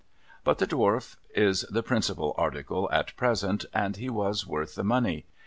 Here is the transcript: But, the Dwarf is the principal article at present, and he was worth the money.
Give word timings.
But, 0.43 0.57
the 0.57 0.65
Dwarf 0.65 1.17
is 1.35 1.61
the 1.69 1.83
principal 1.83 2.33
article 2.35 2.89
at 2.91 3.15
present, 3.17 3.65
and 3.71 3.97
he 3.97 4.09
was 4.09 4.47
worth 4.47 4.73
the 4.73 4.83
money. 4.83 5.27